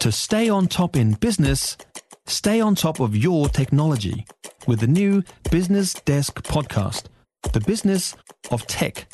[0.00, 1.76] To stay on top in business,
[2.26, 4.24] stay on top of your technology
[4.66, 7.04] with the new Business Desk podcast,
[7.52, 8.16] The Business
[8.50, 9.12] of Tech.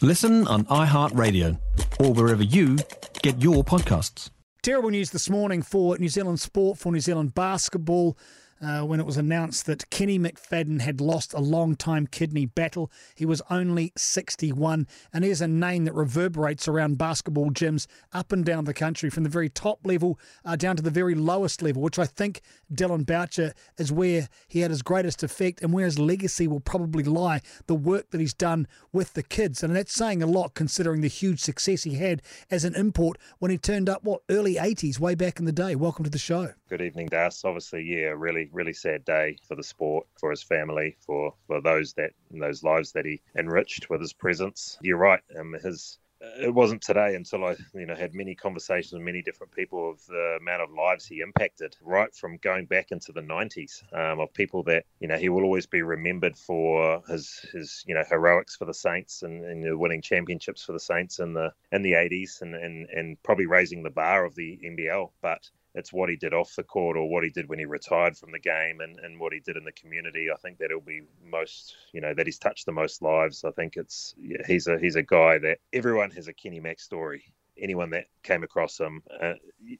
[0.00, 1.58] Listen on iHeartRadio
[1.98, 2.78] or wherever you
[3.22, 4.30] get your podcasts.
[4.62, 8.16] Terrible news this morning for New Zealand sport, for New Zealand basketball
[8.60, 12.90] uh, when it was announced that Kenny McFadden had lost a long time kidney battle.
[13.14, 18.44] He was only 61, and here's a name that reverberates around basketball gyms up and
[18.44, 21.82] down the country, from the very top level uh, down to the very lowest level,
[21.82, 22.42] which I think
[22.72, 27.04] Dillon Boucher is where he had his greatest effect and where his legacy will probably
[27.04, 27.40] lie.
[27.66, 31.08] The work that he's done with the kids, and that's saying a lot considering the
[31.08, 35.14] huge success he had as an import when he turned up, what, early 80s, way
[35.14, 35.74] back in the day.
[35.74, 36.52] Welcome to the show.
[36.68, 37.44] Good evening, Das.
[37.44, 41.92] Obviously, yeah, really, really sad day for the sport, for his family, for for those
[41.94, 44.78] that those lives that he enriched with his presence.
[44.82, 45.22] You're right.
[45.38, 49.52] Um, his it wasn't today until I, you know, had many conversations with many different
[49.52, 53.82] people of the amount of lives he impacted, right from going back into the 90s,
[53.94, 57.94] um, of people that, you know, he will always be remembered for his, his you
[57.94, 61.82] know, heroics for the Saints and, and winning championships for the Saints in the in
[61.82, 65.10] the 80s and, and, and probably raising the bar of the NBL.
[65.22, 68.16] But it's what he did off the court or what he did when he retired
[68.16, 70.28] from the game and, and what he did in the community.
[70.32, 73.44] I think that he'll be most, you know, that he's touched the most lives.
[73.44, 74.14] I think it's
[74.46, 77.24] he's a he's a guy that everyone has a Kenny Mack story
[77.60, 79.34] anyone that came across him, uh,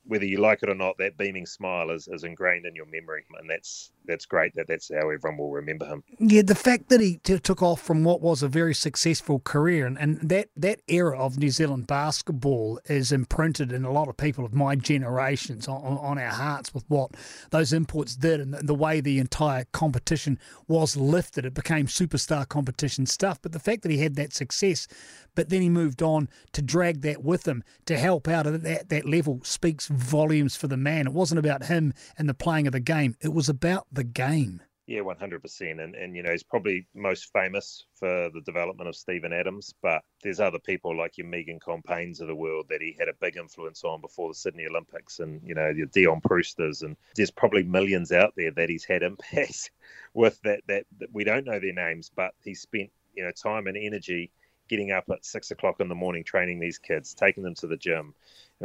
[0.05, 3.25] whether you like it or not, that beaming smile is, is ingrained in your memory,
[3.39, 4.55] and that's that's great.
[4.55, 6.03] That that's how everyone will remember him.
[6.19, 9.87] Yeah, the fact that he t- took off from what was a very successful career,
[9.87, 14.17] and, and that that era of New Zealand basketball is imprinted in a lot of
[14.17, 17.11] people of my generations on, on our hearts with what
[17.51, 21.45] those imports did and the, the way the entire competition was lifted.
[21.45, 23.41] It became superstar competition stuff.
[23.43, 24.87] But the fact that he had that success,
[25.35, 28.89] but then he moved on to drag that with him to help out at that,
[28.89, 31.07] that level speaks volumes for the man.
[31.07, 34.63] It wasn't about him and the playing of the game, it was about the game.
[34.91, 38.89] Yeah, one hundred percent, and and you know he's probably most famous for the development
[38.89, 42.81] of Steven Adams, but there's other people like your Megan Compains of the world that
[42.83, 46.21] he had a big influence on before the Sydney Olympics, and you know your Dion
[46.21, 49.71] Prewsters, and there's probably millions out there that he's had impact
[50.13, 53.69] with that that, that we don't know their names, but he spent you know time
[53.69, 54.33] and energy
[54.71, 57.77] getting up at six o'clock in the morning, training these kids, taking them to the
[57.77, 58.15] gym,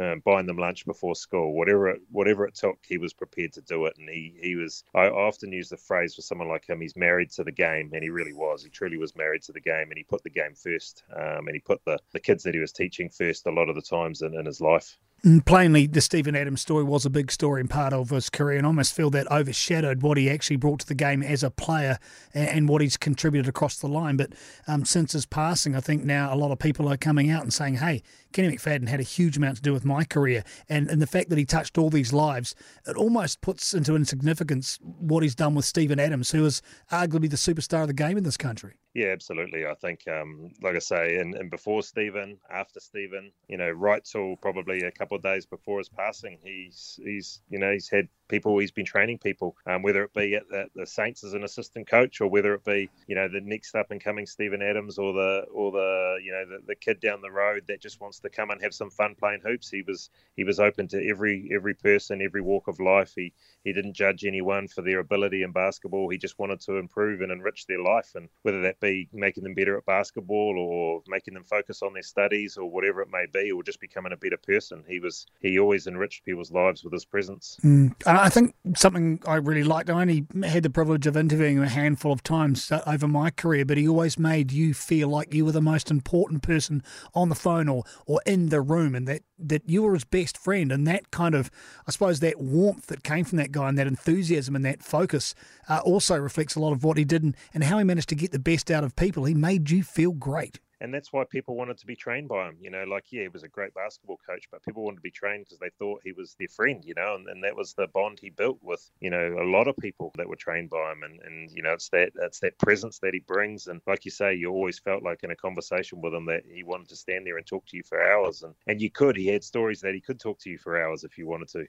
[0.00, 3.60] uh, buying them lunch before school, whatever it, whatever it took, he was prepared to
[3.62, 3.94] do it.
[3.98, 4.84] And he he was.
[4.94, 6.80] I often use the phrase for someone like him.
[6.80, 8.62] He's married to the game, and he really was.
[8.62, 11.54] He truly was married to the game, and he put the game first, um, and
[11.54, 14.22] he put the the kids that he was teaching first a lot of the times
[14.22, 14.96] in, in his life.
[15.24, 18.58] Mm, plainly, the Steven Adams story was a big story and part of his career,
[18.58, 21.50] and I almost feel that overshadowed what he actually brought to the game as a
[21.50, 21.98] player
[22.34, 24.16] and, and what he's contributed across the line.
[24.16, 24.34] But
[24.68, 27.52] um, since his passing, I think now a lot of people are coming out and
[27.52, 28.02] saying, "Hey,
[28.36, 31.30] Kenny McFadden had a huge amount to do with my career," and and the fact
[31.30, 32.54] that he touched all these lives,
[32.86, 36.60] it almost puts into insignificance what he's done with Steven Adams, who is
[36.92, 38.74] arguably the superstar of the game in this country.
[38.92, 39.66] Yeah, absolutely.
[39.66, 44.04] I think, um, like I say, and, and before Steven, after Steven, you know, right
[44.04, 48.06] till probably a couple of days before his passing, he's he's you know he's had
[48.28, 51.44] people he's been training people um, whether it be at the, the, Saints as an
[51.44, 54.98] assistant coach or whether it be you know the next up and coming Steven Adams
[54.98, 58.20] or the or the you know the, the kid down the road that just wants
[58.20, 59.70] to come and have some fun playing hoops.
[59.70, 63.12] He was he was open to every every person every walk of life.
[63.14, 63.32] He
[63.64, 66.08] he didn't judge anyone for their ability in basketball.
[66.08, 68.12] He just wanted to improve and enrich their life.
[68.14, 72.02] And whether that be making them better at basketball or making them focus on their
[72.02, 75.58] studies or whatever it may be or just becoming a better person he was he
[75.58, 77.58] always enriched people's lives with his presence.
[77.62, 77.94] Mm.
[78.18, 81.68] I think something I really liked, I only had the privilege of interviewing him a
[81.68, 85.44] handful of times uh, over my career, but he always made you feel like you
[85.44, 86.82] were the most important person
[87.14, 90.38] on the phone or, or in the room and that, that you were his best
[90.38, 90.72] friend.
[90.72, 91.50] And that kind of,
[91.86, 95.34] I suppose, that warmth that came from that guy and that enthusiasm and that focus
[95.68, 98.14] uh, also reflects a lot of what he did and, and how he managed to
[98.14, 99.24] get the best out of people.
[99.24, 102.56] He made you feel great and that's why people wanted to be trained by him.
[102.60, 105.10] You know, like yeah, he was a great basketball coach, but people wanted to be
[105.10, 106.84] trained because they thought he was their friend.
[106.84, 109.68] You know, and, and that was the bond he built with you know a lot
[109.68, 112.58] of people that were trained by him, and and you know it's that it's that
[112.58, 116.00] presence that he brings, and like you say, you always felt like in a conversation
[116.00, 118.54] with him that he wanted to stand there and talk to you for hours, and
[118.66, 119.16] and you could.
[119.16, 121.66] He had stories that he could talk to you for hours if you wanted to.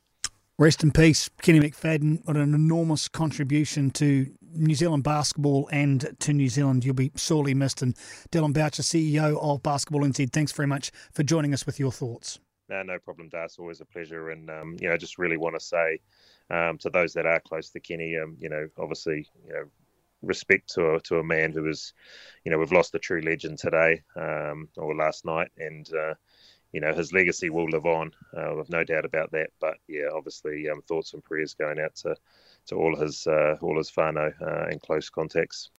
[0.59, 2.25] Rest in peace, Kenny McFadden.
[2.25, 6.83] What an enormous contribution to New Zealand basketball and to New Zealand.
[6.83, 7.83] You'll be sorely missed.
[7.83, 7.95] And
[8.31, 12.39] Dillon Boucher, CEO of Basketball NZ, thanks very much for joining us with your thoughts.
[12.69, 13.59] No, no problem, Das.
[13.59, 14.31] Always a pleasure.
[14.31, 16.00] And, um, you know, I just really want to say
[16.50, 19.65] um, to those that are close to Kenny, um, you know, obviously, you know,
[20.24, 21.94] respect to a, to a man who was,
[22.44, 25.51] you know, we've lost a true legend today um, or last night.
[25.59, 26.15] And, uh,
[26.77, 28.12] you know his legacy will live on.
[28.38, 29.50] Uh, with no doubt about that.
[29.59, 32.15] But yeah, obviously, um, thoughts and prayers going out to
[32.68, 35.71] to all his uh, all his whānau uh, close contacts.